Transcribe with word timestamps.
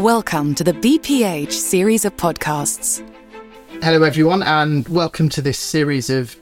Welcome 0.00 0.54
to 0.54 0.64
the 0.64 0.72
BPH 0.72 1.52
series 1.52 2.06
of 2.06 2.16
podcasts. 2.16 3.06
Hello, 3.82 4.02
everyone, 4.02 4.42
and 4.42 4.88
welcome 4.88 5.28
to 5.28 5.42
this 5.42 5.58
series 5.58 6.08
of 6.08 6.34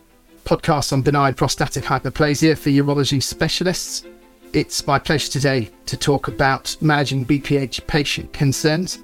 podcasts 0.45 0.93
on 0.93 1.03
benign 1.03 1.35
prostatic 1.35 1.83
hyperplasia 1.83 2.57
for 2.57 2.71
urology 2.71 3.21
specialists. 3.21 4.05
It's 4.53 4.87
my 4.87 5.01
pleasure 5.01 5.33
today 5.33 5.71
to 5.87 5.97
talk 5.97 6.29
about 6.29 6.77
managing 6.81 7.27
BPH 7.27 7.85
patient 7.89 8.33
concerns. 8.33 9.01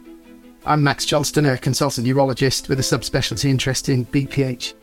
I'm 0.65 0.85
Max 0.85 1.05
Johnston, 1.05 1.47
a 1.47 1.59
consultant 1.59 2.07
urologist 2.07 2.69
with 2.69 2.79
a 2.79 2.83
subspecialty 2.83 3.47
interest 3.47 3.89
in 3.89 4.07
BPH, 4.07 4.75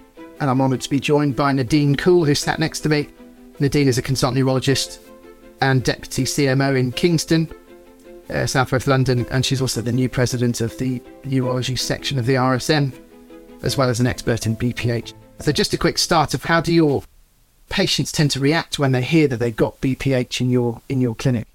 and 0.42 0.50
I'm 0.50 0.60
honoured 0.60 0.82
to 0.82 0.90
be 0.90 1.00
joined 1.00 1.38
by 1.38 1.54
Nadine 1.54 1.96
Coull, 1.96 2.26
who 2.26 2.36
sat 2.36 2.60
next 2.60 2.82
to 2.82 2.90
me. 2.90 3.08
Nadine 3.62 3.88
is 3.88 3.98
a 3.98 4.02
consultant 4.02 4.46
urologist 4.46 5.00
and 5.62 5.82
deputy 5.82 6.26
CMO 6.26 6.78
in 6.78 6.92
Kingston, 6.92 7.50
uh, 8.32 8.48
Southwest 8.48 8.88
London, 8.88 9.26
and 9.30 9.46
she's 9.46 9.62
also 9.62 9.82
the 9.82 9.92
new 9.92 10.10
president 10.10 10.62
of 10.62 10.78
the 10.78 11.00
urology 11.24 11.78
section 11.78 12.18
of 12.18 12.26
the 12.26 12.36
RSM, 12.36 12.94
as 13.64 13.78
well 13.78 13.90
as 13.90 14.00
an 14.00 14.08
expert 14.08 14.46
in 14.46 14.56
BPH. 14.56 15.14
So, 15.40 15.52
just 15.52 15.74
a 15.74 15.78
quick 15.78 15.98
start 15.98 16.34
of 16.34 16.44
how 16.44 16.62
do 16.62 16.74
your 16.74 17.04
patients 17.70 18.12
tend 18.12 18.32
to 18.32 18.40
react 18.40 18.80
when 18.80 18.92
they 18.92 19.02
hear 19.02 19.28
that 19.28 19.38
they've 19.38 19.56
got 19.56 19.82
BPH 19.82 20.42
in 20.42 20.50
your 20.50 20.82
in 20.90 21.02
your 21.02 21.16
clinic? 21.16 21.48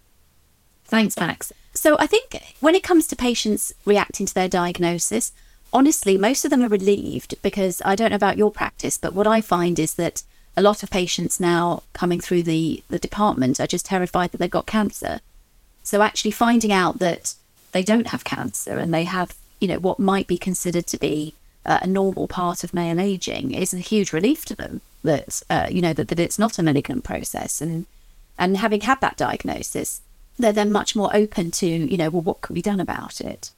Thanks, 0.84 1.16
Max. 1.16 1.52
So, 1.74 1.96
I 1.98 2.06
think 2.06 2.36
when 2.60 2.74
it 2.74 2.82
comes 2.82 3.06
to 3.08 3.16
patients 3.16 3.72
reacting 3.84 4.26
to 4.26 4.34
their 4.34 4.48
diagnosis, 4.48 5.32
honestly, 5.72 6.16
most 6.16 6.44
of 6.44 6.50
them 6.50 6.62
are 6.62 6.68
relieved 6.68 7.40
because 7.42 7.82
I 7.84 7.94
don't 7.94 8.10
know 8.10 8.16
about 8.16 8.38
your 8.38 8.50
practice, 8.50 8.98
but 8.98 9.14
what 9.14 9.26
I 9.26 9.40
find 9.40 9.78
is 9.78 9.94
that 9.94 10.22
a 10.56 10.62
lot 10.62 10.82
of 10.82 10.90
patients 10.90 11.38
now 11.38 11.82
coming 11.92 12.20
through 12.20 12.42
the, 12.42 12.82
the 12.88 12.98
department 12.98 13.60
are 13.60 13.66
just 13.66 13.86
terrified 13.86 14.32
that 14.32 14.38
they've 14.38 14.50
got 14.50 14.66
cancer. 14.66 15.20
So 15.86 16.02
actually 16.02 16.32
finding 16.32 16.72
out 16.72 16.98
that 16.98 17.36
they 17.70 17.84
don't 17.84 18.08
have 18.08 18.24
cancer 18.24 18.76
and 18.76 18.92
they 18.92 19.04
have, 19.04 19.36
you 19.60 19.68
know, 19.68 19.78
what 19.78 20.00
might 20.00 20.26
be 20.26 20.36
considered 20.36 20.88
to 20.88 20.98
be 20.98 21.32
uh, 21.64 21.78
a 21.80 21.86
normal 21.86 22.26
part 22.26 22.64
of 22.64 22.74
male 22.74 22.98
aging 22.98 23.54
is 23.54 23.72
a 23.72 23.78
huge 23.78 24.12
relief 24.12 24.44
to 24.46 24.56
them. 24.56 24.80
That 25.04 25.44
uh, 25.48 25.68
you 25.70 25.80
know 25.80 25.92
that, 25.92 26.08
that 26.08 26.18
it's 26.18 26.40
not 26.40 26.58
a 26.58 26.62
malignant 26.64 27.04
process, 27.04 27.60
and 27.60 27.86
and 28.36 28.56
having 28.56 28.80
had 28.80 29.00
that 29.00 29.16
diagnosis, 29.16 30.00
they're 30.36 30.52
then 30.52 30.72
much 30.72 30.96
more 30.96 31.14
open 31.14 31.52
to, 31.52 31.66
you 31.66 31.96
know, 31.96 32.10
well, 32.10 32.22
what 32.22 32.40
can 32.40 32.54
be 32.54 32.62
done 32.62 32.80
about 32.80 33.20
it? 33.20 33.52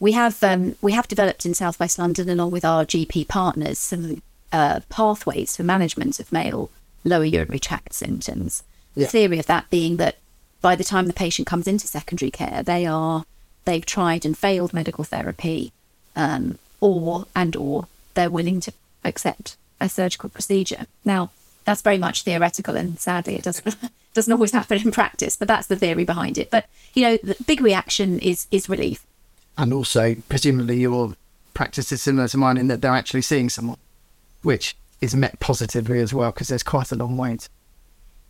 We 0.00 0.12
have 0.12 0.42
um, 0.42 0.74
we 0.82 0.90
have 0.90 1.06
developed 1.06 1.46
in 1.46 1.54
Southwest 1.54 1.96
London, 1.96 2.28
along 2.28 2.50
with 2.50 2.64
our 2.64 2.84
GP 2.84 3.28
partners, 3.28 3.78
some 3.78 4.20
uh, 4.50 4.80
pathways 4.88 5.56
for 5.56 5.62
management 5.62 6.18
of 6.18 6.32
male 6.32 6.70
lower 7.04 7.24
urinary 7.24 7.60
tract 7.60 7.94
symptoms. 7.94 8.64
Yeah. 8.96 9.04
The 9.04 9.10
theory 9.12 9.38
of 9.38 9.46
that 9.46 9.70
being 9.70 9.98
that 9.98 10.16
by 10.62 10.76
the 10.76 10.84
time 10.84 11.06
the 11.06 11.12
patient 11.12 11.46
comes 11.46 11.66
into 11.66 11.86
secondary 11.86 12.30
care, 12.30 12.62
they 12.62 12.86
are 12.86 13.24
they've 13.64 13.84
tried 13.84 14.24
and 14.24 14.38
failed 14.38 14.72
medical 14.72 15.04
therapy, 15.04 15.72
um, 16.16 16.58
or 16.80 17.26
and 17.36 17.54
or 17.56 17.86
they're 18.14 18.30
willing 18.30 18.60
to 18.60 18.72
accept 19.04 19.56
a 19.80 19.88
surgical 19.88 20.30
procedure. 20.30 20.86
Now 21.04 21.30
that's 21.64 21.82
very 21.82 21.98
much 21.98 22.22
theoretical, 22.22 22.76
and 22.76 22.98
sadly, 22.98 23.36
it 23.36 23.42
doesn't 23.42 23.76
doesn't 24.14 24.32
always 24.32 24.52
happen 24.52 24.80
in 24.80 24.92
practice. 24.92 25.36
But 25.36 25.48
that's 25.48 25.66
the 25.66 25.76
theory 25.76 26.04
behind 26.04 26.38
it. 26.38 26.50
But 26.50 26.66
you 26.94 27.02
know, 27.02 27.18
the 27.22 27.36
big 27.46 27.60
reaction 27.60 28.18
is 28.20 28.46
is 28.50 28.68
relief. 28.68 29.04
And 29.58 29.72
also, 29.72 30.16
presumably, 30.28 30.80
your 30.80 31.14
practice 31.54 31.92
is 31.92 32.00
similar 32.02 32.28
to 32.28 32.38
mine 32.38 32.56
in 32.56 32.68
that 32.68 32.80
they're 32.80 32.92
actually 32.92 33.22
seeing 33.22 33.50
someone, 33.50 33.76
which 34.42 34.76
is 35.00 35.14
met 35.14 35.38
positively 35.40 35.98
as 35.98 36.14
well, 36.14 36.30
because 36.30 36.48
there's 36.48 36.62
quite 36.62 36.92
a 36.92 36.96
long 36.96 37.16
wait. 37.16 37.48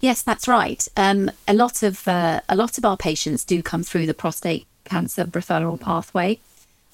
Yes, 0.03 0.21
that's 0.23 0.49
right. 0.49 0.87
Um, 0.97 1.31
a 1.47 1.55
lot 1.55 1.85
of 1.85 2.07
uh, 2.09 2.41
a 2.49 2.57
lot 2.57 2.77
of 2.77 2.85
our 2.85 2.97
patients 2.97 3.45
do 3.45 3.63
come 3.63 3.85
through 3.85 4.07
the 4.07 4.13
prostate 4.13 4.67
cancer 4.85 5.25
referral 5.25 5.81
pathway, 5.81 6.41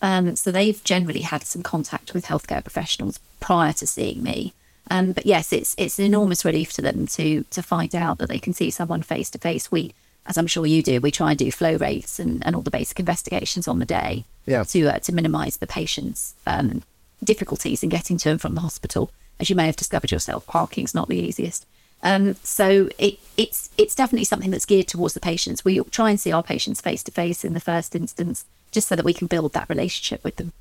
um, 0.02 0.36
so 0.36 0.52
they've 0.52 0.84
generally 0.84 1.22
had 1.22 1.42
some 1.42 1.62
contact 1.62 2.12
with 2.12 2.26
healthcare 2.26 2.62
professionals 2.62 3.18
prior 3.40 3.72
to 3.72 3.86
seeing 3.86 4.22
me. 4.22 4.52
Um, 4.90 5.12
but 5.12 5.24
yes, 5.24 5.54
it's 5.54 5.74
it's 5.78 5.98
an 5.98 6.04
enormous 6.04 6.44
relief 6.44 6.74
to 6.74 6.82
them 6.82 7.06
to 7.06 7.44
to 7.44 7.62
find 7.62 7.94
out 7.94 8.18
that 8.18 8.28
they 8.28 8.38
can 8.38 8.52
see 8.52 8.70
someone 8.70 9.00
face 9.00 9.30
to 9.30 9.38
face. 9.38 9.72
We, 9.72 9.94
as 10.26 10.36
I'm 10.36 10.46
sure 10.46 10.66
you 10.66 10.82
do, 10.82 11.00
we 11.00 11.10
try 11.10 11.30
and 11.30 11.38
do 11.38 11.50
flow 11.50 11.76
rates 11.76 12.18
and, 12.18 12.44
and 12.44 12.54
all 12.54 12.60
the 12.60 12.70
basic 12.70 13.00
investigations 13.00 13.66
on 13.66 13.78
the 13.78 13.86
day 13.86 14.24
yeah. 14.44 14.64
to 14.64 14.86
uh, 14.86 14.98
to 14.98 15.14
minimise 15.14 15.56
the 15.56 15.66
patient's 15.66 16.34
um, 16.46 16.82
difficulties 17.24 17.82
in 17.82 17.88
getting 17.88 18.18
to 18.18 18.30
and 18.32 18.40
from 18.40 18.54
the 18.54 18.60
hospital. 18.60 19.10
As 19.40 19.48
you 19.48 19.56
may 19.56 19.64
have 19.64 19.76
discovered 19.76 20.12
yourself, 20.12 20.46
parking's 20.46 20.94
not 20.94 21.08
the 21.08 21.16
easiest. 21.16 21.64
Um, 22.02 22.36
so 22.42 22.88
it, 22.98 23.18
it's 23.36 23.70
it's 23.76 23.94
definitely 23.94 24.24
something 24.24 24.50
that's 24.50 24.64
geared 24.64 24.88
towards 24.88 25.14
the 25.14 25.20
patients. 25.20 25.64
We 25.64 25.80
try 25.84 26.10
and 26.10 26.20
see 26.20 26.32
our 26.32 26.42
patients 26.42 26.80
face 26.80 27.02
to 27.04 27.10
face 27.10 27.44
in 27.44 27.54
the 27.54 27.60
first 27.60 27.94
instance, 27.94 28.44
just 28.70 28.88
so 28.88 28.96
that 28.96 29.04
we 29.04 29.14
can 29.14 29.26
build 29.26 29.52
that 29.54 29.68
relationship 29.68 30.22
with 30.22 30.36
them. 30.36 30.52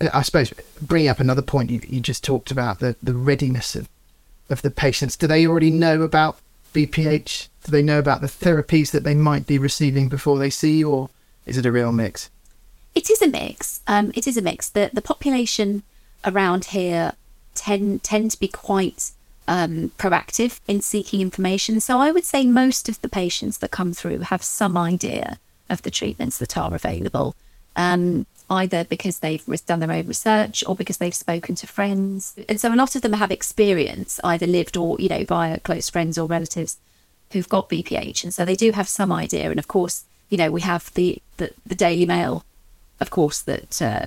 I 0.00 0.22
suppose 0.22 0.52
bringing 0.80 1.08
up 1.08 1.20
another 1.20 1.42
point 1.42 1.70
you, 1.70 1.80
you 1.88 2.00
just 2.00 2.22
talked 2.22 2.50
about 2.50 2.78
the 2.78 2.96
the 3.02 3.14
readiness 3.14 3.74
of 3.74 3.88
of 4.48 4.62
the 4.62 4.70
patients. 4.70 5.16
Do 5.16 5.26
they 5.26 5.46
already 5.46 5.70
know 5.70 6.02
about 6.02 6.38
BPH? 6.74 7.48
Do 7.64 7.72
they 7.72 7.82
know 7.82 7.98
about 7.98 8.20
the 8.20 8.28
therapies 8.28 8.92
that 8.92 9.02
they 9.02 9.14
might 9.14 9.46
be 9.46 9.58
receiving 9.58 10.08
before 10.08 10.38
they 10.38 10.50
see 10.50 10.78
you, 10.78 10.90
or 10.90 11.10
is 11.44 11.58
it 11.58 11.66
a 11.66 11.72
real 11.72 11.90
mix? 11.90 12.30
It 12.94 13.10
is 13.10 13.20
a 13.20 13.28
mix. 13.28 13.80
Um, 13.86 14.12
it 14.14 14.28
is 14.28 14.36
a 14.36 14.42
mix. 14.42 14.68
The 14.68 14.90
the 14.92 15.02
population 15.02 15.82
around 16.24 16.66
here 16.66 17.14
tend 17.54 18.04
tend 18.04 18.30
to 18.32 18.38
be 18.38 18.48
quite 18.48 19.10
um, 19.48 19.90
proactive 19.98 20.60
in 20.66 20.80
seeking 20.80 21.20
information. 21.20 21.80
So 21.80 21.98
I 21.98 22.10
would 22.10 22.24
say 22.24 22.46
most 22.46 22.88
of 22.88 23.00
the 23.00 23.08
patients 23.08 23.58
that 23.58 23.70
come 23.70 23.92
through 23.92 24.20
have 24.20 24.42
some 24.42 24.76
idea 24.76 25.38
of 25.68 25.82
the 25.82 25.90
treatments 25.90 26.38
that 26.38 26.56
are 26.56 26.74
available, 26.74 27.34
um, 27.74 28.26
either 28.48 28.84
because 28.84 29.18
they've 29.18 29.44
done 29.66 29.80
their 29.80 29.92
own 29.92 30.06
research 30.06 30.62
or 30.66 30.76
because 30.76 30.98
they've 30.98 31.14
spoken 31.14 31.54
to 31.56 31.66
friends. 31.66 32.38
And 32.48 32.60
so 32.60 32.72
a 32.72 32.76
lot 32.76 32.94
of 32.94 33.02
them 33.02 33.14
have 33.14 33.30
experience, 33.30 34.20
either 34.22 34.46
lived 34.46 34.76
or, 34.76 34.96
you 35.00 35.08
know, 35.08 35.24
via 35.24 35.58
close 35.60 35.90
friends 35.90 36.18
or 36.18 36.26
relatives 36.26 36.76
who've 37.32 37.48
got 37.48 37.68
BPH. 37.68 38.22
And 38.24 38.32
so 38.32 38.44
they 38.44 38.54
do 38.54 38.72
have 38.72 38.88
some 38.88 39.12
idea. 39.12 39.50
And 39.50 39.58
of 39.58 39.68
course, 39.68 40.04
you 40.30 40.38
know, 40.38 40.50
we 40.50 40.60
have 40.60 40.92
the, 40.94 41.20
the, 41.36 41.52
the 41.64 41.74
Daily 41.74 42.06
Mail, 42.06 42.44
of 43.00 43.10
course, 43.10 43.42
that 43.42 43.82
uh, 43.82 44.06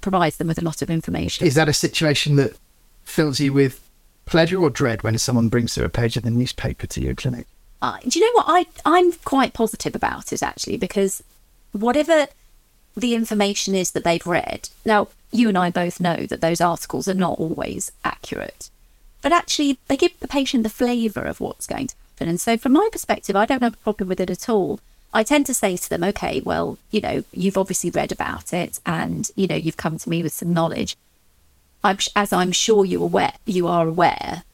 provides 0.00 0.36
them 0.36 0.48
with 0.48 0.58
a 0.58 0.64
lot 0.64 0.82
of 0.82 0.90
information. 0.90 1.46
Is 1.46 1.54
that 1.54 1.68
a 1.68 1.72
situation 1.72 2.36
that 2.36 2.56
fills 3.04 3.40
you 3.40 3.52
with 3.52 3.88
pleasure 4.24 4.60
or 4.60 4.70
dread 4.70 5.02
when 5.02 5.18
someone 5.18 5.48
brings 5.48 5.74
through 5.74 5.84
a 5.84 5.90
page 5.90 6.16
of 6.16 6.22
the 6.22 6.30
newspaper 6.30 6.86
to 6.86 7.00
your 7.00 7.14
clinic? 7.14 7.46
Uh, 7.80 7.98
do 8.06 8.18
you 8.18 8.24
know 8.24 8.42
what? 8.42 8.46
I, 8.48 8.66
I'm 8.84 9.12
quite 9.12 9.54
positive 9.54 9.94
about 9.94 10.32
it 10.32 10.42
actually, 10.42 10.76
because 10.76 11.22
whatever 11.72 12.26
the 12.96 13.14
information 13.14 13.74
is 13.74 13.90
that 13.92 14.04
they've 14.04 14.26
read, 14.26 14.68
now 14.84 15.08
you 15.32 15.48
and 15.48 15.58
I 15.58 15.70
both 15.70 16.00
know 16.00 16.26
that 16.26 16.40
those 16.40 16.60
articles 16.60 17.08
are 17.08 17.14
not 17.14 17.38
always 17.38 17.90
accurate, 18.04 18.70
but 19.20 19.32
actually 19.32 19.78
they 19.88 19.96
give 19.96 20.18
the 20.20 20.28
patient 20.28 20.62
the 20.62 20.68
flavour 20.68 21.22
of 21.22 21.40
what's 21.40 21.66
going 21.66 21.88
to 21.88 21.94
happen. 21.96 22.28
And 22.28 22.40
so, 22.40 22.56
from 22.56 22.72
my 22.72 22.88
perspective, 22.92 23.34
I 23.34 23.46
don't 23.46 23.62
have 23.62 23.74
a 23.74 23.78
problem 23.78 24.08
with 24.08 24.20
it 24.20 24.30
at 24.30 24.48
all. 24.48 24.78
I 25.14 25.22
tend 25.22 25.46
to 25.46 25.54
say 25.54 25.76
to 25.76 25.90
them, 25.90 26.04
okay, 26.04 26.40
well, 26.40 26.78
you 26.90 27.00
know, 27.00 27.24
you've 27.32 27.58
obviously 27.58 27.90
read 27.90 28.12
about 28.12 28.52
it 28.52 28.80
and, 28.86 29.30
you 29.36 29.46
know, 29.46 29.56
you've 29.56 29.76
come 29.76 29.98
to 29.98 30.08
me 30.08 30.22
with 30.22 30.32
some 30.32 30.54
knowledge. 30.54 30.96
I'm, 31.84 31.98
as 32.14 32.32
I'm 32.32 32.52
sure 32.52 32.84
you 32.84 33.02
aware, 33.02 33.34
you 33.44 33.66
are 33.66 33.88
aware, 33.88 34.44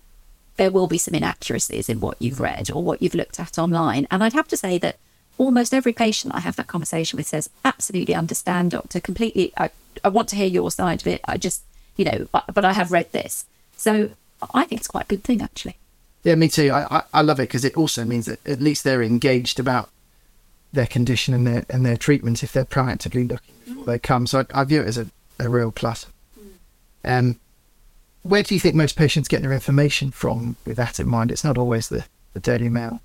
there 0.56 0.70
will 0.70 0.86
be 0.86 0.98
some 0.98 1.14
inaccuracies 1.14 1.88
in 1.88 2.00
what 2.00 2.20
you've 2.20 2.40
read 2.40 2.70
or 2.70 2.82
what 2.82 3.00
you've 3.00 3.14
looked 3.14 3.38
at 3.38 3.58
online. 3.58 4.06
And 4.10 4.24
I'd 4.24 4.32
have 4.32 4.48
to 4.48 4.56
say 4.56 4.78
that 4.78 4.96
almost 5.36 5.72
every 5.72 5.92
patient 5.92 6.34
I 6.34 6.40
have 6.40 6.56
that 6.56 6.66
conversation 6.66 7.16
with 7.16 7.26
says, 7.26 7.48
absolutely 7.64 8.14
understand, 8.14 8.72
doctor, 8.72 9.00
completely. 9.00 9.52
I, 9.56 9.70
I 10.02 10.08
want 10.08 10.28
to 10.30 10.36
hear 10.36 10.46
your 10.46 10.70
side 10.70 11.00
of 11.00 11.06
it. 11.06 11.20
I 11.26 11.36
just, 11.36 11.62
you 11.96 12.04
know, 12.04 12.28
but, 12.32 12.44
but 12.52 12.64
I 12.64 12.72
have 12.72 12.90
read 12.92 13.12
this. 13.12 13.44
So 13.76 14.10
I 14.54 14.64
think 14.64 14.80
it's 14.80 14.88
quite 14.88 15.04
a 15.04 15.08
good 15.08 15.24
thing, 15.24 15.40
actually. 15.42 15.76
Yeah, 16.24 16.34
me 16.34 16.48
too. 16.48 16.70
I, 16.70 16.98
I, 16.98 17.02
I 17.14 17.22
love 17.22 17.38
it 17.38 17.48
because 17.48 17.64
it 17.64 17.76
also 17.76 18.04
means 18.04 18.26
that 18.26 18.44
at 18.46 18.60
least 18.60 18.84
they're 18.84 19.02
engaged 19.02 19.60
about 19.60 19.90
their 20.72 20.86
condition 20.86 21.32
and 21.32 21.46
their 21.46 21.64
and 21.70 21.86
their 21.86 21.96
treatment 21.96 22.42
if 22.42 22.52
they're 22.52 22.64
proactively 22.64 23.26
looking 23.28 23.54
before 23.64 23.84
they 23.84 23.98
come. 23.98 24.26
So 24.26 24.40
I, 24.40 24.60
I 24.60 24.64
view 24.64 24.82
it 24.82 24.86
as 24.86 24.98
a, 24.98 25.06
a 25.38 25.48
real 25.48 25.70
plus. 25.70 26.06
Um, 27.04 27.38
where 28.22 28.42
do 28.42 28.54
you 28.54 28.60
think 28.60 28.74
most 28.74 28.96
patients 28.96 29.28
get 29.28 29.42
their 29.42 29.52
information 29.52 30.10
from 30.10 30.56
with 30.64 30.76
that 30.76 31.00
in 31.00 31.08
mind? 31.08 31.30
It's 31.30 31.44
not 31.44 31.58
always 31.58 31.88
the, 31.88 32.04
the 32.34 32.40
Daily 32.40 32.68
Mail. 32.68 33.00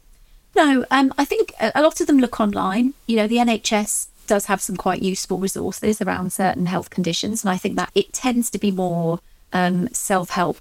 No, 0.55 0.85
um, 0.91 1.13
I 1.17 1.25
think 1.25 1.53
a 1.59 1.81
lot 1.81 1.99
of 1.99 2.07
them 2.07 2.19
look 2.19 2.39
online. 2.39 2.93
You 3.07 3.17
know, 3.17 3.27
the 3.27 3.37
NHS 3.37 4.07
does 4.27 4.45
have 4.45 4.61
some 4.61 4.75
quite 4.75 5.01
useful 5.01 5.37
resources 5.37 6.01
around 6.01 6.31
certain 6.31 6.67
health 6.67 6.89
conditions, 6.89 7.43
and 7.43 7.49
I 7.49 7.57
think 7.57 7.75
that 7.75 7.91
it 7.95 8.13
tends 8.13 8.49
to 8.51 8.59
be 8.59 8.71
more 8.71 9.19
um, 9.51 9.87
self-help 9.89 10.57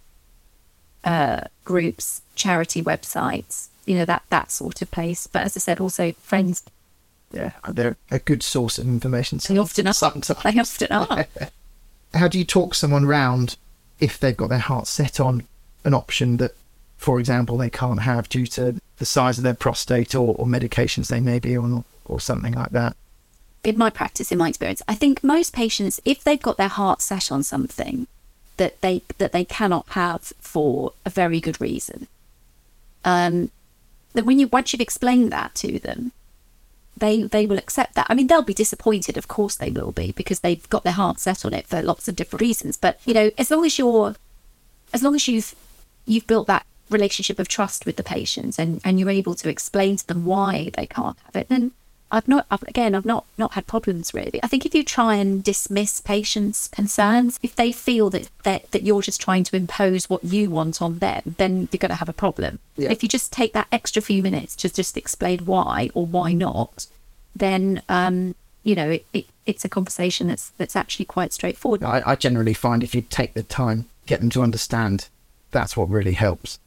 uh, 1.05 1.43
groups, 1.65 2.23
charity 2.35 2.83
websites, 2.83 3.69
you 3.87 3.97
know, 3.97 4.05
that 4.05 4.23
that 4.31 4.51
sort 4.51 4.81
of 4.83 4.91
place. 4.91 5.27
But 5.27 5.43
as 5.43 5.57
I 5.57 5.61
said, 5.61 5.81
also 5.81 6.13
friends. 6.13 6.63
Yeah, 7.33 7.53
they're 7.69 7.97
a 8.11 8.19
good 8.19 8.43
source 8.43 8.79
of 8.79 8.87
information. 8.87 9.41
They 9.47 9.59
often 9.59 9.89
are. 9.89 9.95
Sometimes. 9.95 10.29
They 10.29 10.61
often 10.61 10.93
are. 10.93 11.27
how 12.15 12.29
do 12.29 12.39
you 12.39 12.45
talk 12.45 12.75
someone 12.75 13.07
round 13.07 13.57
if 14.01 14.19
they've 14.19 14.37
got 14.37 14.49
their 14.49 14.59
heart 14.59 14.87
set 14.87 15.21
on 15.21 15.47
an 15.85 15.95
option 15.95 16.37
that, 16.39 16.53
for 16.97 17.19
example, 17.19 17.57
they 17.57 17.71
can't 17.71 18.03
have 18.03 18.29
due 18.29 18.47
to 18.47 18.81
the 18.99 19.05
size 19.05 19.39
of 19.39 19.45
their 19.45 19.55
prostate 19.55 20.15
or, 20.15 20.35
or 20.37 20.47
medications 20.47 21.09
they 21.09 21.21
may 21.21 21.39
be 21.39 21.57
on 21.57 21.85
or 22.05 22.21
something 22.21 22.53
like 22.53 22.71
that? 22.71 22.97
in 23.65 23.79
my 23.79 23.91
practice, 23.91 24.33
in 24.33 24.39
my 24.39 24.49
experience, 24.49 24.83
I 24.89 24.95
think 24.95 25.23
most 25.23 25.53
patients, 25.53 26.01
if 26.05 26.25
they've 26.25 26.41
got 26.41 26.57
their 26.57 26.69
heart 26.69 27.01
set 27.01 27.31
on 27.31 27.43
something 27.43 28.07
that 28.57 28.81
they 28.81 29.03
that 29.19 29.33
they 29.33 29.45
cannot 29.45 29.89
have 29.91 30.33
for 30.41 30.93
a 31.05 31.11
very 31.11 31.41
good 31.41 31.61
reason, 31.61 32.09
um, 33.05 33.51
that 34.15 34.25
when 34.25 34.39
you 34.39 34.49
once 34.49 34.73
you've 34.73 34.81
explained 34.81 35.33
that 35.33 35.55
to 35.57 35.79
them, 35.79 36.13
they 36.97 37.23
they 37.23 37.47
will 37.47 37.59
accept 37.59 37.95
that. 37.95 38.07
I 38.09 38.15
mean, 38.15 38.27
they'll 38.27 38.43
be 38.43 38.55
disappointed, 38.55 39.17
of 39.17 39.29
course 39.29 39.57
they 39.57 39.71
will 39.71 39.93
be, 39.93 40.13
because 40.13 40.41
they've 40.41 40.69
got 40.69 40.85
their 40.85 40.93
heart 40.93 41.19
set 41.21 41.45
on 41.45 41.55
it 41.55 41.67
for 41.67 41.83
lots 41.83 42.09
of 42.09 42.17
different 42.17 42.41
reasons. 42.41 42.77
But 42.77 43.01
you 43.05 43.15
know, 43.15 43.31
as 43.39 43.51
long 43.51 43.65
as 43.65 43.79
you're, 43.79 44.17
as 44.93 45.03
long 45.03 45.15
as 45.15 45.27
you've 45.29 45.55
you've 46.07 46.27
built 46.27 46.47
that 46.49 46.67
relationship 46.91 47.39
of 47.39 47.49
trust 47.49 47.87
with 47.87 47.97
the 47.97 48.03
patients 48.03 48.59
and 48.59 48.81
and 48.85 49.01
you're 49.01 49.11
able 49.11 49.35
to 49.35 49.49
explain 49.49 49.97
to 49.97 50.07
them 50.07 50.25
why 50.25 50.71
they 50.77 50.87
can't 50.87 51.19
have 51.25 51.37
it, 51.37 51.49
then 51.49 51.73
I've 52.13 52.29
not, 52.29 52.47
I've, 52.51 52.63
again, 52.65 52.95
I've 52.95 53.07
not 53.07 53.25
not 53.39 53.55
had 53.55 53.67
problems 53.67 54.13
really. 54.13 54.39
I 54.43 54.47
think 54.47 54.67
if 54.67 54.75
you 54.75 54.85
try 54.85 55.15
and 55.15 55.43
dismiss 55.43 55.99
patients' 56.01 56.69
concerns, 56.69 57.41
if 57.43 57.57
they 57.57 57.73
feel 57.73 58.11
that 58.11 58.29
that, 58.43 58.71
that 58.73 58.83
you're 58.83 59.01
just 59.01 59.21
trying 59.21 59.45
to 59.45 59.57
impose 59.57 60.11
what 60.11 60.23
you 60.23 60.51
want 60.51 60.83
on 60.83 60.99
them, 60.99 61.35
then 61.39 61.69
you're 61.73 61.79
going 61.79 61.89
to 61.89 61.97
have 61.97 62.11
a 62.11 62.13
problem. 62.13 62.59
Yeah. 62.77 62.93
If 62.93 63.03
you 63.03 63.09
just 63.09 63.33
take 63.33 63.55
that 63.55 63.67
extra 63.73 64.03
few 64.03 64.23
minutes 64.23 64.55
to 64.57 64.69
just 64.69 64.99
explain 64.99 65.47
why 65.47 65.89
or 65.95 66.05
why 66.05 66.35
not, 66.35 66.87
then 67.35 67.83
um, 67.89 68.35
you 68.63 68.75
know 68.75 68.91
it, 68.91 69.07
it, 69.15 69.27
it's 69.47 69.65
a 69.65 69.71
conversation 69.71 70.29
that's 70.29 70.51
that's 70.59 70.77
actually 70.77 71.07
quite 71.07 71.33
straightforward. 71.33 71.83
I, 71.83 72.03
I 72.05 72.15
generally 72.15 72.55
find 72.55 72.85
if 72.85 72.95
you 72.95 73.01
take 73.01 73.33
the 73.33 73.43
time, 73.43 73.87
get 74.05 74.21
them 74.21 74.29
to 74.31 74.43
understand, 74.43 75.09
that's 75.51 75.79
what 75.79 75.89
really 75.89 76.13
helps, 76.13 76.59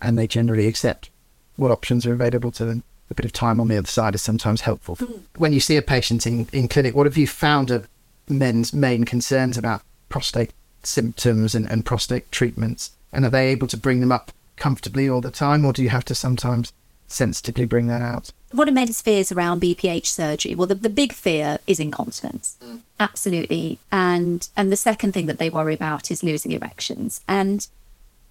and 0.00 0.18
they 0.18 0.26
generally 0.26 0.66
accept 0.66 1.10
what 1.54 1.70
options 1.70 2.04
are 2.06 2.12
available 2.12 2.50
to 2.50 2.64
them. 2.64 2.82
A 3.10 3.14
bit 3.14 3.24
of 3.24 3.32
time 3.32 3.60
on 3.60 3.68
the 3.68 3.76
other 3.76 3.86
side 3.86 4.14
is 4.14 4.22
sometimes 4.22 4.62
helpful. 4.62 4.96
When 5.36 5.52
you 5.52 5.60
see 5.60 5.76
a 5.76 5.82
patient 5.82 6.26
in, 6.26 6.48
in 6.52 6.68
clinic, 6.68 6.94
what 6.94 7.06
have 7.06 7.16
you 7.16 7.26
found 7.26 7.70
are 7.70 7.84
men's 8.28 8.72
main 8.72 9.04
concerns 9.04 9.58
about 9.58 9.82
prostate 10.08 10.52
symptoms 10.82 11.54
and, 11.54 11.70
and 11.70 11.84
prostate 11.84 12.30
treatments? 12.32 12.92
And 13.12 13.24
are 13.24 13.30
they 13.30 13.48
able 13.48 13.66
to 13.68 13.76
bring 13.76 14.00
them 14.00 14.10
up 14.10 14.32
comfortably 14.56 15.08
all 15.08 15.20
the 15.20 15.30
time, 15.30 15.64
or 15.64 15.72
do 15.72 15.82
you 15.82 15.90
have 15.90 16.04
to 16.06 16.14
sometimes 16.14 16.72
sensitively 17.06 17.64
bring 17.64 17.86
that 17.88 18.02
out? 18.02 18.32
What 18.52 18.68
are 18.68 18.72
men's 18.72 19.02
fears 19.02 19.32
around 19.32 19.60
BPH 19.60 20.06
surgery? 20.06 20.54
Well, 20.54 20.66
the, 20.66 20.74
the 20.74 20.90
big 20.90 21.12
fear 21.12 21.58
is 21.66 21.80
incontinence, 21.80 22.56
absolutely, 23.00 23.78
and 23.90 24.48
and 24.56 24.70
the 24.70 24.76
second 24.76 25.12
thing 25.12 25.26
that 25.26 25.38
they 25.38 25.50
worry 25.50 25.74
about 25.74 26.10
is 26.10 26.22
losing 26.22 26.52
erections. 26.52 27.20
And 27.28 27.66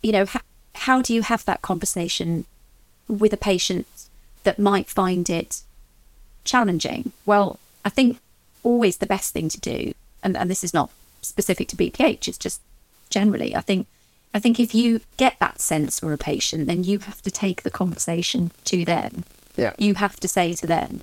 you 0.02 0.12
know, 0.12 0.26
ha- 0.26 0.42
how 0.76 1.02
do 1.02 1.14
you 1.14 1.22
have 1.22 1.46
that 1.46 1.62
conversation 1.62 2.46
with 3.08 3.34
a 3.34 3.38
patient 3.38 3.86
that 4.44 4.60
might 4.60 4.90
find 4.90 5.30
it 5.30 5.62
challenging? 6.44 7.12
Well, 7.26 7.60
I 7.86 7.90
think 7.90 8.20
always 8.64 8.98
the 8.98 9.06
best 9.06 9.34
thing 9.34 9.50
to 9.50 9.60
do, 9.60 9.94
and, 10.22 10.38
and 10.38 10.50
this 10.50 10.64
is 10.64 10.74
not 10.74 10.90
specific 11.22 11.68
to 11.70 11.76
BPH, 11.76 12.28
it's 12.28 12.38
just 12.38 12.62
generally, 13.10 13.56
I 13.56 13.62
think 13.62 13.88
I 14.34 14.40
think 14.40 14.60
if 14.60 14.74
you 14.74 15.02
get 15.18 15.38
that 15.40 15.62
sense 15.62 16.00
for 16.00 16.12
a 16.12 16.18
patient, 16.18 16.66
then 16.66 16.84
you 16.84 17.00
have 17.00 17.22
to 17.22 17.30
take 17.30 17.62
the 17.62 17.70
conversation 17.70 18.52
to 18.66 18.84
them. 18.84 19.26
Yeah. 19.56 19.74
You 19.78 19.94
have 19.96 20.20
to 20.22 20.28
say 20.28 20.54
to 20.54 20.66
them, 20.66 21.02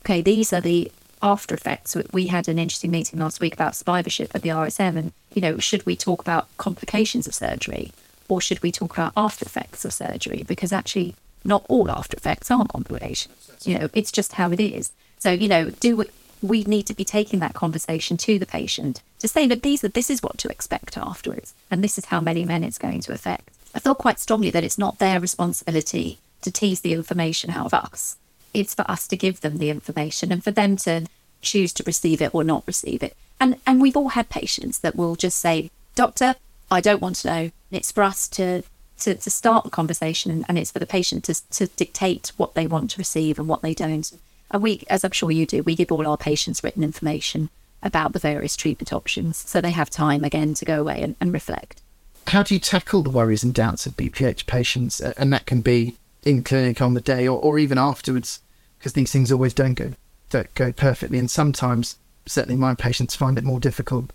okay, 0.00 0.22
these 0.22 0.50
are 0.52 0.60
the 0.60 0.90
after 1.22 1.54
effects. 1.54 1.94
We 2.12 2.28
had 2.28 2.48
an 2.48 2.58
interesting 2.58 2.90
meeting 2.90 3.18
last 3.18 3.40
week 3.40 3.52
about 3.52 3.76
survivorship 3.76 4.30
at 4.34 4.40
the 4.40 4.48
RSM, 4.48 4.96
and 4.96 5.12
you 5.34 5.42
know, 5.42 5.58
should 5.58 5.84
we 5.84 5.94
talk 5.94 6.22
about 6.22 6.48
complications 6.56 7.26
of 7.26 7.34
surgery, 7.34 7.92
or 8.28 8.40
should 8.40 8.62
we 8.62 8.72
talk 8.72 8.92
about 8.94 9.12
after 9.14 9.44
effects 9.44 9.84
of 9.84 9.92
surgery? 9.92 10.42
Because 10.46 10.72
actually, 10.72 11.14
not 11.44 11.64
all 11.68 11.90
after 11.90 12.16
effects 12.16 12.50
are 12.50 12.66
complications. 12.66 13.50
You 13.64 13.78
know, 13.78 13.88
it's 13.92 14.12
just 14.12 14.34
how 14.34 14.50
it 14.50 14.60
is. 14.60 14.92
So 15.18 15.30
you 15.30 15.48
know, 15.48 15.70
do 15.70 15.96
we, 15.96 16.06
we 16.42 16.64
need 16.64 16.86
to 16.86 16.94
be 16.94 17.04
taking 17.04 17.38
that 17.40 17.54
conversation 17.54 18.16
to 18.18 18.38
the 18.38 18.46
patient 18.46 19.00
to 19.20 19.28
say 19.28 19.46
that 19.46 19.62
these 19.62 19.84
are 19.84 19.88
this 19.88 20.10
is 20.10 20.22
what 20.22 20.38
to 20.38 20.48
expect 20.48 20.98
afterwards, 20.98 21.54
and 21.70 21.82
this 21.82 21.98
is 21.98 22.06
how 22.06 22.20
many 22.20 22.44
men 22.44 22.64
it's 22.64 22.78
going 22.78 23.00
to 23.00 23.12
affect. 23.12 23.50
I 23.74 23.78
feel 23.78 23.94
quite 23.94 24.18
strongly 24.18 24.50
that 24.50 24.64
it's 24.64 24.78
not 24.78 24.98
their 24.98 25.20
responsibility 25.20 26.18
to 26.42 26.50
tease 26.50 26.80
the 26.80 26.92
information 26.92 27.50
out 27.50 27.66
of 27.66 27.74
us. 27.74 28.16
It's 28.52 28.74
for 28.74 28.88
us 28.90 29.06
to 29.08 29.16
give 29.16 29.40
them 29.40 29.58
the 29.58 29.70
information 29.70 30.30
and 30.30 30.44
for 30.44 30.50
them 30.50 30.76
to 30.78 31.06
choose 31.40 31.72
to 31.74 31.84
receive 31.84 32.20
it 32.20 32.34
or 32.34 32.44
not 32.44 32.64
receive 32.66 33.02
it. 33.02 33.16
And 33.40 33.56
and 33.66 33.80
we've 33.80 33.96
all 33.96 34.10
had 34.10 34.28
patients 34.28 34.78
that 34.80 34.96
will 34.96 35.16
just 35.16 35.38
say, 35.38 35.70
Doctor, 35.94 36.34
I 36.70 36.80
don't 36.80 37.02
want 37.02 37.16
to 37.16 37.28
know. 37.28 37.50
It's 37.70 37.92
for 37.92 38.02
us 38.02 38.28
to 38.28 38.62
to, 39.02 39.14
to 39.14 39.30
start 39.30 39.64
the 39.64 39.70
conversation 39.70 40.44
and 40.48 40.58
it's 40.58 40.70
for 40.70 40.78
the 40.78 40.86
patient 40.86 41.24
to 41.24 41.34
to 41.50 41.66
dictate 41.76 42.32
what 42.36 42.54
they 42.54 42.66
want 42.66 42.90
to 42.90 42.98
receive 42.98 43.38
and 43.38 43.48
what 43.48 43.62
they 43.62 43.74
don't. 43.74 44.12
And 44.50 44.62
we, 44.62 44.84
as 44.88 45.04
I'm 45.04 45.12
sure 45.12 45.30
you 45.30 45.46
do, 45.46 45.62
we 45.62 45.74
give 45.74 45.90
all 45.90 46.06
our 46.06 46.16
patients 46.16 46.62
written 46.62 46.84
information 46.84 47.48
about 47.82 48.12
the 48.12 48.18
various 48.18 48.56
treatment 48.56 48.92
options 48.92 49.36
so 49.38 49.60
they 49.60 49.70
have 49.70 49.90
time 49.90 50.24
again 50.24 50.54
to 50.54 50.64
go 50.64 50.80
away 50.80 51.02
and, 51.02 51.16
and 51.20 51.32
reflect. 51.32 51.80
how 52.28 52.42
do 52.42 52.54
you 52.54 52.60
tackle 52.60 53.02
the 53.02 53.10
worries 53.10 53.42
and 53.42 53.54
doubts 53.54 53.86
of 53.86 53.96
BPH 53.96 54.46
patients? 54.46 55.00
And 55.00 55.32
that 55.32 55.46
can 55.46 55.62
be 55.62 55.96
in 56.22 56.44
clinic 56.44 56.80
on 56.80 56.94
the 56.94 57.00
day 57.00 57.26
or, 57.26 57.40
or 57.40 57.58
even 57.58 57.78
afterwards, 57.78 58.40
because 58.78 58.92
these 58.92 59.10
things 59.10 59.32
always 59.32 59.54
don't 59.54 59.74
go 59.74 59.92
don't 60.30 60.54
go 60.54 60.72
perfectly. 60.72 61.18
And 61.18 61.30
sometimes, 61.30 61.96
certainly, 62.26 62.56
my 62.56 62.74
patients 62.74 63.14
find 63.14 63.36
it 63.36 63.44
more 63.44 63.60
difficult 63.60 64.12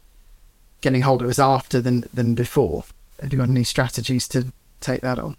getting 0.82 1.02
hold 1.02 1.22
of 1.22 1.30
us 1.30 1.40
after 1.40 1.82
than 1.82 2.06
than 2.14 2.36
before. 2.36 2.86
Have 3.22 3.34
you 3.34 3.40
got 3.40 3.50
any 3.50 3.64
strategies 3.64 4.28
to 4.30 4.52
take 4.82 5.02
that 5.02 5.20
on? 5.20 5.36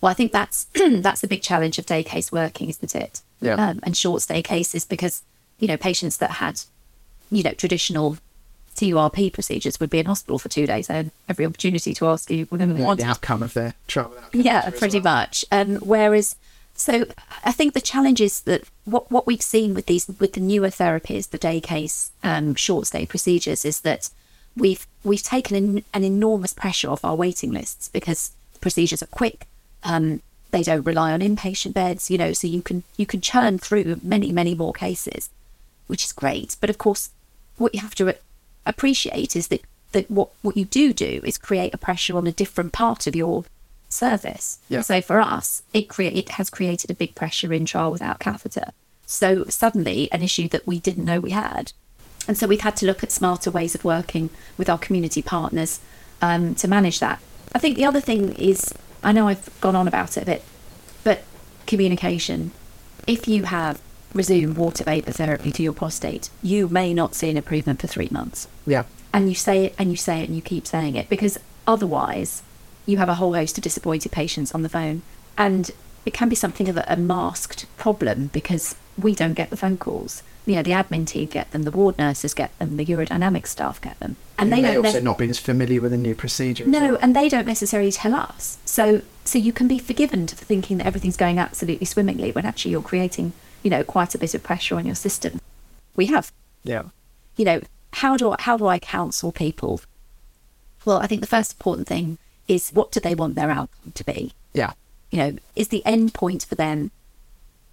Well, 0.00 0.10
I 0.10 0.14
think 0.14 0.32
that's 0.32 0.64
that's 0.74 1.22
a 1.22 1.28
big 1.28 1.42
challenge 1.42 1.78
of 1.78 1.86
day 1.86 2.02
case 2.02 2.30
working, 2.30 2.68
isn't 2.68 2.94
it? 2.94 3.22
Yeah. 3.40 3.54
Um, 3.54 3.80
and 3.82 3.96
short 3.96 4.22
stay 4.22 4.42
cases 4.42 4.84
because 4.84 5.22
you 5.58 5.68
know 5.68 5.76
patients 5.76 6.18
that 6.18 6.32
had 6.32 6.60
you 7.30 7.42
know 7.42 7.52
traditional 7.52 8.18
TURP 8.76 9.32
procedures 9.32 9.80
would 9.80 9.88
be 9.90 9.98
in 9.98 10.06
hospital 10.06 10.38
for 10.38 10.50
two 10.50 10.66
days 10.66 10.90
and 10.90 11.10
every 11.28 11.46
opportunity 11.46 11.94
to 11.94 12.06
ask 12.08 12.30
you 12.30 12.44
whether 12.46 12.66
they 12.66 12.82
The 12.94 13.04
outcome 13.04 13.42
of 13.42 13.54
their 13.54 13.72
trial. 13.86 14.12
yeah, 14.34 14.68
pretty 14.70 15.00
well. 15.00 15.14
much. 15.14 15.44
Um, 15.50 15.76
whereas, 15.76 16.36
so 16.74 17.06
I 17.42 17.52
think 17.52 17.72
the 17.72 17.80
challenge 17.80 18.20
is 18.20 18.42
that 18.42 18.64
what 18.84 19.10
what 19.10 19.26
we've 19.26 19.40
seen 19.42 19.72
with 19.72 19.86
these 19.86 20.06
with 20.20 20.34
the 20.34 20.40
newer 20.40 20.68
therapies, 20.68 21.30
the 21.30 21.38
day 21.38 21.58
case, 21.60 22.10
um, 22.22 22.54
short 22.54 22.86
stay 22.86 23.06
procedures, 23.06 23.64
is 23.64 23.80
that 23.80 24.10
we've 24.54 24.86
we've 25.04 25.22
taken 25.22 25.56
an, 25.56 25.84
an 25.94 26.04
enormous 26.04 26.52
pressure 26.52 26.90
off 26.90 27.02
our 27.04 27.14
waiting 27.16 27.52
lists 27.52 27.88
because 27.88 28.32
procedures 28.60 29.02
are 29.02 29.06
quick. 29.06 29.46
Um, 29.82 30.22
they 30.50 30.62
don't 30.62 30.86
rely 30.86 31.12
on 31.12 31.20
inpatient 31.20 31.74
beds, 31.74 32.10
you 32.10 32.18
know, 32.18 32.32
so 32.32 32.46
you 32.46 32.62
can 32.62 32.82
you 32.96 33.06
can 33.06 33.20
churn 33.20 33.58
through 33.58 34.00
many 34.02 34.32
many 34.32 34.54
more 34.54 34.72
cases, 34.72 35.28
which 35.86 36.04
is 36.04 36.12
great. 36.12 36.56
But 36.60 36.70
of 36.70 36.78
course, 36.78 37.10
what 37.56 37.74
you 37.74 37.80
have 37.80 37.94
to 37.96 38.16
appreciate 38.64 39.36
is 39.36 39.48
that 39.48 39.62
that 39.92 40.10
what 40.10 40.30
what 40.42 40.56
you 40.56 40.64
do 40.64 40.92
do 40.92 41.20
is 41.24 41.38
create 41.38 41.74
a 41.74 41.78
pressure 41.78 42.16
on 42.16 42.26
a 42.26 42.32
different 42.32 42.72
part 42.72 43.06
of 43.06 43.16
your 43.16 43.44
service. 43.88 44.58
Yeah. 44.68 44.82
So 44.82 45.00
for 45.00 45.20
us, 45.20 45.62
it 45.72 45.88
create 45.88 46.16
it 46.16 46.30
has 46.30 46.50
created 46.50 46.90
a 46.90 46.94
big 46.94 47.14
pressure 47.14 47.52
in 47.52 47.66
trial 47.66 47.92
without 47.92 48.18
catheter. 48.18 48.72
So 49.06 49.44
suddenly, 49.44 50.10
an 50.10 50.22
issue 50.22 50.48
that 50.48 50.66
we 50.66 50.80
didn't 50.80 51.04
know 51.04 51.20
we 51.20 51.30
had, 51.30 51.72
and 52.26 52.36
so 52.36 52.46
we've 52.46 52.60
had 52.60 52.76
to 52.78 52.86
look 52.86 53.02
at 53.02 53.12
smarter 53.12 53.50
ways 53.50 53.74
of 53.74 53.84
working 53.84 54.30
with 54.58 54.68
our 54.68 54.78
community 54.78 55.22
partners 55.22 55.80
um, 56.20 56.54
to 56.56 56.66
manage 56.66 56.98
that. 57.00 57.20
I 57.56 57.58
think 57.58 57.78
the 57.78 57.86
other 57.86 58.00
thing 58.02 58.34
is, 58.34 58.74
I 59.02 59.12
know 59.12 59.28
I've 59.28 59.60
gone 59.62 59.74
on 59.74 59.88
about 59.88 60.18
it 60.18 60.22
a 60.24 60.26
bit, 60.26 60.42
but 61.04 61.24
communication. 61.66 62.52
If 63.06 63.26
you 63.26 63.44
have 63.44 63.80
Rezum 64.12 64.56
water 64.56 64.84
vapor 64.84 65.12
therapy 65.12 65.50
to 65.52 65.62
your 65.62 65.72
prostate, 65.72 66.28
you 66.42 66.68
may 66.68 66.92
not 66.92 67.14
see 67.14 67.30
an 67.30 67.38
improvement 67.38 67.80
for 67.80 67.86
three 67.86 68.08
months 68.10 68.46
Yeah. 68.66 68.84
and 69.14 69.30
you 69.30 69.34
say 69.34 69.64
it 69.64 69.74
and 69.78 69.90
you 69.90 69.96
say 69.96 70.20
it 70.20 70.28
and 70.28 70.36
you 70.36 70.42
keep 70.42 70.66
saying 70.66 70.96
it 70.96 71.08
because 71.08 71.38
otherwise 71.66 72.42
you 72.84 72.98
have 72.98 73.08
a 73.08 73.14
whole 73.14 73.32
host 73.32 73.56
of 73.56 73.64
disappointed 73.64 74.12
patients 74.12 74.54
on 74.54 74.60
the 74.60 74.68
phone 74.68 75.00
and 75.38 75.70
it 76.04 76.12
can 76.12 76.28
be 76.28 76.36
something 76.36 76.68
of 76.68 76.76
a, 76.76 76.84
a 76.88 76.96
masked 76.98 77.64
problem 77.78 78.28
because 78.34 78.74
we 78.98 79.14
don't 79.14 79.34
get 79.34 79.50
the 79.50 79.56
phone 79.56 79.76
calls 79.76 80.22
you 80.46 80.54
know 80.54 80.62
the 80.62 80.70
admin 80.70 81.06
team 81.06 81.26
get 81.28 81.50
them 81.50 81.64
the 81.64 81.70
ward 81.70 81.98
nurses 81.98 82.32
get 82.34 82.56
them 82.58 82.76
the 82.76 82.84
urodynamic 82.86 83.46
staff 83.46 83.80
get 83.80 83.98
them 84.00 84.16
and 84.38 84.52
they 84.52 84.62
may 84.62 84.74
don't 84.74 84.86
also 84.86 84.98
nec- 84.98 85.04
not 85.04 85.18
be 85.18 85.28
as 85.28 85.38
familiar 85.38 85.80
with 85.80 85.90
the 85.90 85.96
new 85.98 86.14
procedure. 86.14 86.66
no 86.66 86.80
well. 86.92 86.98
and 87.02 87.14
they 87.16 87.28
don't 87.28 87.46
necessarily 87.46 87.90
tell 87.92 88.14
us 88.14 88.58
so 88.64 89.02
so 89.24 89.38
you 89.38 89.52
can 89.52 89.66
be 89.68 89.78
forgiven 89.78 90.26
for 90.28 90.36
thinking 90.36 90.78
that 90.78 90.86
everything's 90.86 91.16
going 91.16 91.38
absolutely 91.38 91.84
swimmingly 91.84 92.30
when 92.30 92.46
actually 92.46 92.70
you're 92.70 92.82
creating 92.82 93.32
you 93.62 93.70
know 93.70 93.82
quite 93.82 94.14
a 94.14 94.18
bit 94.18 94.34
of 94.34 94.42
pressure 94.42 94.76
on 94.76 94.86
your 94.86 94.94
system 94.94 95.40
we 95.96 96.06
have 96.06 96.30
Yeah. 96.64 96.84
you 97.36 97.44
know, 97.44 97.60
how 97.94 98.16
do 98.16 98.30
I, 98.32 98.36
how 98.40 98.56
do 98.58 98.66
I 98.66 98.78
counsel 98.78 99.32
people? 99.32 99.80
Well, 100.84 100.98
I 100.98 101.06
think 101.06 101.22
the 101.22 101.26
first 101.26 101.52
important 101.54 101.88
thing 101.88 102.18
is 102.46 102.68
what 102.70 102.92
do 102.92 103.00
they 103.00 103.14
want 103.14 103.34
their 103.34 103.50
outcome 103.50 103.92
to 103.94 104.04
be? 104.04 104.32
Yeah. 104.52 104.72
You 105.10 105.18
know, 105.18 105.36
is 105.56 105.68
the 105.68 105.84
end 105.86 106.12
point 106.12 106.44
for 106.44 106.54
them 106.54 106.90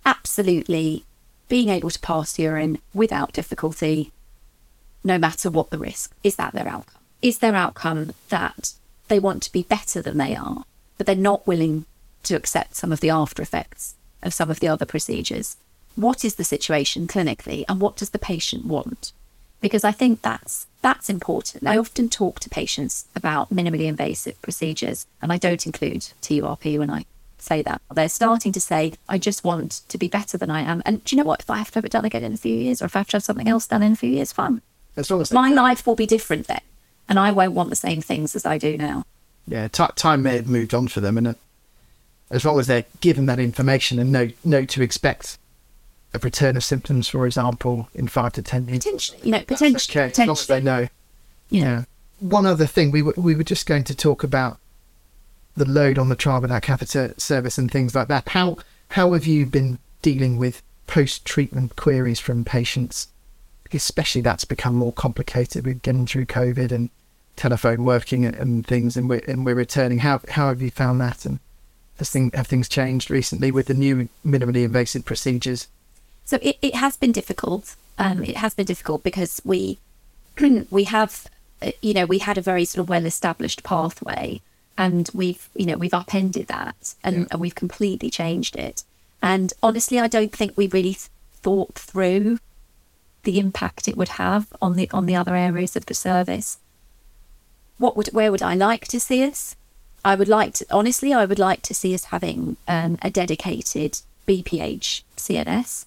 absolutely 0.06 1.04
being 1.48 1.70
able 1.70 1.90
to 1.90 2.00
pass 2.00 2.40
urine 2.40 2.80
without 2.94 3.34
difficulty, 3.34 4.12
no 5.04 5.18
matter 5.18 5.50
what 5.50 5.70
the 5.70 5.78
risk? 5.78 6.16
Is 6.24 6.36
that 6.38 6.54
their 6.54 6.68
outcome? 6.68 7.02
Is 7.22 7.40
their 7.40 7.56
outcome 7.56 8.14
that 8.30 8.74
they 9.08 9.20
want 9.20 9.44
to 9.44 9.52
be 9.52 9.64
better 9.64 10.02
than 10.02 10.18
they 10.18 10.36
are, 10.36 10.66
but 10.98 11.06
they're 11.06 11.16
not 11.16 11.48
willing 11.48 11.86
to 12.24 12.36
accept 12.36 12.76
some 12.76 12.92
of 12.92 13.02
the 13.02 13.10
after 13.10 13.42
effects 13.42 13.96
of 14.22 14.34
some 14.34 14.50
of 14.50 14.60
the 14.60 14.68
other 14.68 14.86
procedures? 14.86 15.58
what 15.96 16.26
is 16.26 16.36
the 16.36 16.44
situation 16.44 17.08
clinically 17.08 17.64
and 17.70 17.80
what 17.80 17.96
does 17.96 18.12
the 18.12 18.20
patient 18.20 18.66
want? 18.66 19.12
Because 19.62 19.84
I 19.84 19.92
think 19.92 20.22
that's 20.22 20.68
that's 20.82 21.10
important. 21.10 21.66
I 21.66 21.78
often 21.78 22.10
talk 22.10 22.42
to 22.42 22.50
patients 22.50 23.06
about 23.16 23.54
minimally 23.54 23.86
invasive 23.86 24.42
procedures, 24.42 25.06
and 25.22 25.32
I 25.32 25.38
don't 25.38 25.66
include 25.66 26.08
TURP 26.22 26.78
when 26.78 26.90
I 26.90 27.06
say 27.44 27.62
that. 27.62 27.82
They're 27.94 28.10
starting 28.10 28.52
to 28.54 28.60
say, 28.62 28.94
I 29.08 29.18
just 29.18 29.44
want 29.44 29.82
to 29.90 29.98
be 29.98 30.08
better 30.08 30.38
than 30.38 30.50
I 30.50 30.62
am. 30.62 30.82
And 30.86 31.04
do 31.04 31.16
you 31.16 31.22
know 31.22 31.28
what? 31.28 31.42
If 31.42 31.50
I 31.50 31.58
have 31.58 31.72
to 31.72 31.76
have 31.76 31.86
it 31.86 31.92
done 31.92 32.06
again 32.06 32.24
in 32.24 32.34
a 32.34 32.38
few 32.38 32.56
years, 32.56 32.82
or 32.82 32.86
if 32.86 32.96
I 32.96 33.00
have 33.00 33.10
to 33.10 33.18
have 33.18 33.24
something 33.24 33.48
else 33.48 33.68
done 33.68 33.84
in 33.84 33.94
a 33.94 33.96
few 33.96 34.10
years, 34.10 34.32
fine. 34.32 34.62
As 34.96 35.10
long 35.12 35.22
as 35.22 35.32
My 35.32 35.50
life 35.50 35.86
will 35.86 35.96
be 35.96 36.06
different 36.06 36.48
then, 36.48 36.62
and 37.10 37.20
I 37.20 37.32
won't 37.32 37.54
want 37.54 37.70
the 37.70 37.76
same 37.76 38.02
things 38.02 38.36
as 38.36 38.46
I 38.46 38.58
do 38.58 38.78
now. 38.78 39.04
yeah, 39.48 39.68
ti 39.68 39.86
time 39.96 40.24
may 40.24 40.36
have 40.36 40.48
moved 40.48 40.74
on 40.74 40.88
for 40.88 41.02
them, 41.02 41.18
and 41.18 41.28
uh, 41.28 41.34
as 42.30 42.46
long 42.46 42.60
as 42.60 42.68
they're 42.68 42.86
given 43.02 43.26
that 43.26 43.40
information 43.40 44.00
and 44.00 44.12
know 44.12 44.30
know 44.44 44.66
to 44.66 44.82
expect 44.82 45.38
a 46.14 46.20
return 46.20 46.56
of 46.56 46.64
symptoms, 46.64 47.08
for 47.08 47.26
example, 47.26 47.90
in 47.96 48.08
five 48.08 48.34
to 48.34 48.42
ten 48.44 48.68
years. 48.68 48.84
Potentially, 48.84 49.20
you 49.24 49.32
know, 49.32 49.42
potentially, 49.42 50.04
okay, 50.04 50.12
as 50.12 50.28
long 50.28 50.30
as 50.32 50.48
they 50.48 50.62
know. 50.62 50.88
you 51.50 51.62
know. 51.64 51.68
Yeah. 51.70 51.84
One 52.20 52.46
other 52.46 52.68
thing, 52.68 52.92
we 52.92 53.02
were 53.02 53.16
we 53.18 53.36
were 53.36 53.44
just 53.44 53.66
going 53.66 53.84
to 53.86 53.96
talk 53.96 54.24
about 54.24 54.60
the 55.56 55.66
load 55.66 55.98
on 55.98 56.10
the 56.10 56.40
without 56.42 56.62
catheter 56.62 57.14
service 57.18 57.58
and 57.58 57.72
things 57.72 57.94
like 57.96 58.08
that. 58.08 58.30
How 58.30 58.58
how 58.90 59.14
have 59.14 59.26
you 59.26 59.46
been 59.46 59.80
dealing 60.02 60.38
with 60.38 60.62
post 60.88 61.26
treatment 61.26 61.76
queries 61.76 62.20
from 62.20 62.44
patients? 62.46 63.08
Especially 63.72 64.22
that's 64.22 64.46
become 64.46 64.76
more 64.76 64.94
complicated 64.94 65.66
with 65.66 65.82
getting 65.82 66.06
through 66.06 66.26
COVID 66.26 66.72
and 66.72 66.90
telephone 67.36 67.84
working 67.84 68.26
and- 68.26 68.36
and 68.36 68.68
things, 68.68 68.96
and 68.96 69.10
we're 69.10 69.24
and 69.28 69.46
we're 69.46 69.56
returning. 69.56 70.00
How 70.00 70.22
how 70.30 70.50
have 70.50 70.62
you 70.62 70.70
found 70.72 71.02
that? 71.02 71.26
And 71.26 71.40
has 71.98 72.10
thing 72.10 72.32
have 72.34 72.48
things 72.48 72.70
changed 72.70 73.10
recently 73.10 73.52
with 73.52 73.68
the 73.68 73.74
new 73.74 74.10
minimally 74.26 74.64
invasive 74.64 75.06
procedures? 75.06 75.68
So 76.26 76.38
it, 76.42 76.58
it 76.62 76.76
has 76.76 76.98
been 76.98 77.12
difficult. 77.12 77.76
Um, 77.98 78.24
it 78.24 78.38
has 78.38 78.54
been 78.54 78.66
difficult 78.66 79.04
because 79.04 79.42
we 79.44 79.80
we 80.70 80.84
have 80.86 81.28
uh, 81.62 81.72
you 81.82 81.94
know 81.94 82.06
we 82.06 82.20
had 82.20 82.38
a 82.38 82.42
very 82.42 82.66
sort 82.66 82.84
of 82.84 82.90
well 82.90 83.06
established 83.06 83.64
pathway, 83.64 84.42
and 84.78 85.10
we've 85.14 85.50
you 85.56 85.66
know 85.66 85.78
we've 85.78 85.94
upended 85.94 86.48
that 86.48 86.96
and, 87.04 87.16
Yeah. 87.16 87.26
and 87.32 87.42
we've 87.42 87.56
completely 87.56 88.10
changed 88.10 88.56
it. 88.56 88.84
And 89.22 89.54
honestly, 89.64 90.00
I 90.00 90.08
don't 90.08 90.34
think 90.36 90.54
we 90.56 90.68
really 90.68 90.94
th- 90.96 91.10
thought 91.36 91.76
through 91.76 92.40
the 93.24 93.40
impact 93.40 93.88
it 93.88 93.96
would 93.98 94.10
have 94.10 94.48
on 94.62 94.74
the 94.76 94.90
on 94.92 95.06
the 95.06 95.16
other 95.16 95.36
areas 95.36 95.76
of 95.76 95.86
the 95.86 95.94
service. 95.94 96.58
What 97.78 97.96
would 97.98 98.08
where 98.14 98.32
would 98.32 98.42
I 98.42 98.54
like 98.56 98.88
to 98.90 99.00
see 99.00 99.24
us? 99.24 99.56
I 100.06 100.16
would 100.16 100.28
like 100.28 100.54
to 100.56 100.66
honestly, 100.70 101.14
I 101.14 101.26
would 101.26 101.40
like 101.40 101.62
to 101.64 101.74
see 101.74 101.94
us 101.94 102.06
having 102.06 102.58
um, 102.68 102.98
a 103.02 103.10
dedicated 103.10 104.00
BPH 104.28 105.04
CNS. 105.18 105.86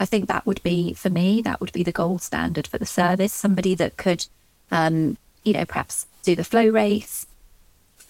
I 0.00 0.06
think 0.06 0.26
that 0.26 0.44
would 0.44 0.62
be 0.64 0.92
for 0.94 1.10
me 1.10 1.40
that 1.42 1.60
would 1.60 1.72
be 1.72 1.84
the 1.84 1.92
gold 1.92 2.22
standard 2.22 2.66
for 2.66 2.78
the 2.78 2.86
service. 2.86 3.32
Somebody 3.32 3.74
that 3.76 3.96
could, 3.96 4.26
um, 4.72 5.16
you 5.44 5.52
know, 5.52 5.64
perhaps 5.64 6.06
do 6.24 6.34
the 6.34 6.42
flow 6.44 6.66
rates, 6.68 7.26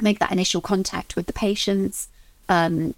make 0.01 0.19
that 0.19 0.33
initial 0.33 0.61
contact 0.61 1.17
with 1.17 1.27
the 1.27 1.33
patients, 1.33 2.09
um, 2.49 2.95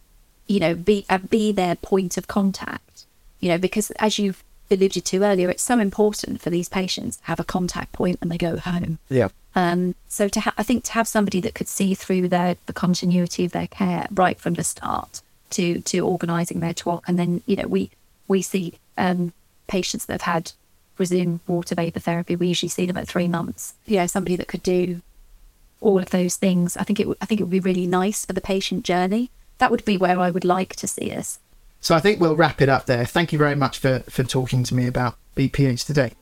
you 0.46 0.60
know, 0.60 0.74
be 0.74 1.04
uh, 1.08 1.18
be 1.18 1.52
their 1.52 1.76
point 1.76 2.16
of 2.16 2.28
contact. 2.28 3.04
You 3.40 3.50
know, 3.50 3.58
because 3.58 3.90
as 3.92 4.18
you've 4.18 4.42
alluded 4.70 5.04
to 5.04 5.22
earlier, 5.22 5.50
it's 5.50 5.62
so 5.62 5.78
important 5.78 6.40
for 6.40 6.50
these 6.50 6.68
patients 6.68 7.18
to 7.18 7.24
have 7.24 7.40
a 7.40 7.44
contact 7.44 7.92
point 7.92 8.20
when 8.20 8.28
they 8.28 8.38
go 8.38 8.56
home. 8.56 8.98
Yeah. 9.08 9.28
Um, 9.54 9.94
so 10.08 10.28
to 10.28 10.40
ha- 10.40 10.54
I 10.58 10.62
think 10.62 10.84
to 10.84 10.92
have 10.92 11.08
somebody 11.08 11.40
that 11.40 11.54
could 11.54 11.68
see 11.68 11.94
through 11.94 12.28
their 12.28 12.56
the 12.66 12.72
continuity 12.72 13.44
of 13.44 13.52
their 13.52 13.66
care 13.66 14.06
right 14.10 14.38
from 14.38 14.54
the 14.54 14.64
start 14.64 15.22
to 15.50 15.80
to 15.80 16.00
organising 16.00 16.60
their 16.60 16.74
TWOC, 16.74 17.02
and 17.06 17.18
then 17.18 17.42
you 17.46 17.56
know 17.56 17.66
we 17.66 17.90
we 18.28 18.42
see 18.42 18.74
um, 18.98 19.32
patients 19.66 20.06
that 20.06 20.22
have 20.22 20.34
had 20.34 20.52
Rezum 20.98 21.40
water 21.46 21.74
vapor 21.74 22.00
therapy. 22.00 22.36
We 22.36 22.48
usually 22.48 22.68
see 22.68 22.86
them 22.86 22.96
at 22.96 23.08
three 23.08 23.28
months. 23.28 23.74
You 23.86 23.96
know, 23.98 24.06
somebody 24.06 24.36
that 24.36 24.48
could 24.48 24.62
do 24.62 25.02
all 25.80 25.98
of 25.98 26.10
those 26.10 26.36
things. 26.36 26.76
I 26.76 26.84
think 26.84 27.00
it 27.00 27.06
would- 27.06 27.18
I 27.20 27.26
think 27.26 27.40
it 27.40 27.44
would 27.44 27.50
be 27.50 27.60
really 27.60 27.86
nice 27.86 28.24
for 28.24 28.32
the 28.32 28.40
patient 28.40 28.84
journey. 28.84 29.30
That 29.58 29.70
would 29.70 29.84
be 29.84 29.96
where 29.96 30.18
I 30.18 30.30
would 30.30 30.44
like 30.44 30.76
to 30.76 30.86
see 30.86 31.10
us. 31.12 31.38
So 31.80 31.94
I 31.94 32.00
think 32.00 32.20
we'll 32.20 32.36
wrap 32.36 32.60
it 32.60 32.68
up 32.68 32.86
there. 32.86 33.04
Thank 33.04 33.32
you 33.32 33.38
very 33.38 33.54
much 33.54 33.78
for 33.78 34.02
for 34.08 34.22
talking 34.22 34.64
to 34.64 34.74
me 34.74 34.86
about 34.86 35.16
BPH 35.36 35.84
today. 35.84 36.12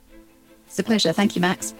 It's 0.67 0.79
a 0.79 0.83
pleasure. 0.83 1.13
Thank 1.13 1.37
you, 1.37 1.41
Max. 1.41 1.75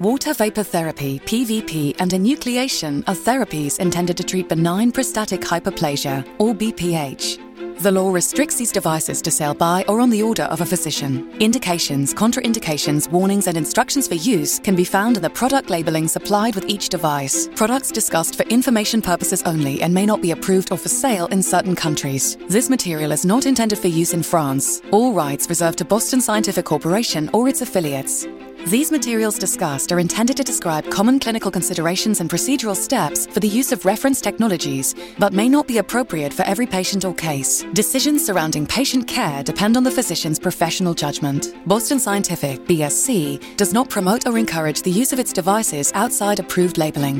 Water 0.00 0.34
vapor 0.34 0.64
therapy, 0.64 1.20
PVP, 1.20 1.94
and 1.98 2.10
enucleation 2.10 3.04
are 3.06 3.14
therapies 3.14 3.78
intended 3.78 4.16
to 4.16 4.24
treat 4.24 4.48
benign 4.48 4.90
prostatic 4.90 5.42
hyperplasia, 5.42 6.26
or 6.38 6.54
BPH. 6.54 7.51
The 7.82 7.90
law 7.90 8.12
restricts 8.12 8.54
these 8.54 8.70
devices 8.70 9.20
to 9.22 9.32
sale 9.32 9.54
by 9.54 9.84
or 9.88 9.98
on 9.98 10.08
the 10.08 10.22
order 10.22 10.44
of 10.44 10.60
a 10.60 10.64
physician. 10.64 11.28
Indications, 11.40 12.14
contraindications, 12.14 13.10
warnings, 13.10 13.48
and 13.48 13.56
instructions 13.56 14.06
for 14.06 14.14
use 14.14 14.60
can 14.60 14.76
be 14.76 14.84
found 14.84 15.16
in 15.16 15.22
the 15.24 15.30
product 15.30 15.68
labeling 15.68 16.06
supplied 16.06 16.54
with 16.54 16.66
each 16.66 16.90
device. 16.90 17.48
Products 17.56 17.90
discussed 17.90 18.36
for 18.36 18.44
information 18.44 19.02
purposes 19.02 19.42
only 19.46 19.82
and 19.82 19.92
may 19.92 20.06
not 20.06 20.22
be 20.22 20.30
approved 20.30 20.70
or 20.70 20.78
for 20.78 20.88
sale 20.88 21.26
in 21.32 21.42
certain 21.42 21.74
countries. 21.74 22.36
This 22.48 22.70
material 22.70 23.10
is 23.10 23.26
not 23.26 23.46
intended 23.46 23.80
for 23.80 23.88
use 23.88 24.14
in 24.14 24.22
France. 24.22 24.80
All 24.92 25.12
rights 25.12 25.48
reserved 25.48 25.78
to 25.78 25.84
Boston 25.84 26.20
Scientific 26.20 26.64
Corporation 26.64 27.30
or 27.32 27.48
its 27.48 27.62
affiliates. 27.62 28.28
These 28.66 28.92
materials 28.92 29.38
discussed 29.38 29.90
are 29.90 29.98
intended 29.98 30.36
to 30.36 30.44
describe 30.44 30.88
common 30.88 31.18
clinical 31.18 31.50
considerations 31.50 32.20
and 32.20 32.30
procedural 32.30 32.76
steps 32.76 33.26
for 33.26 33.40
the 33.40 33.48
use 33.48 33.72
of 33.72 33.84
reference 33.84 34.20
technologies, 34.20 34.94
but 35.18 35.32
may 35.32 35.48
not 35.48 35.66
be 35.66 35.78
appropriate 35.78 36.32
for 36.32 36.42
every 36.42 36.66
patient 36.66 37.04
or 37.04 37.12
case. 37.12 37.64
Decisions 37.72 38.24
surrounding 38.24 38.64
patient 38.64 39.08
care 39.08 39.42
depend 39.42 39.76
on 39.76 39.82
the 39.82 39.90
physician's 39.90 40.38
professional 40.38 40.94
judgment. 40.94 41.54
Boston 41.66 41.98
Scientific, 41.98 42.64
BSc, 42.66 43.56
does 43.56 43.72
not 43.72 43.90
promote 43.90 44.28
or 44.28 44.38
encourage 44.38 44.82
the 44.82 44.92
use 44.92 45.12
of 45.12 45.18
its 45.18 45.32
devices 45.32 45.90
outside 45.94 46.38
approved 46.38 46.78
labeling. 46.78 47.10